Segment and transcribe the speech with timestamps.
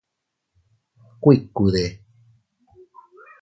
[1.21, 1.85] ¿Kuikude?